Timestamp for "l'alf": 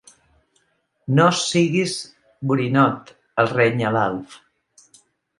3.97-4.39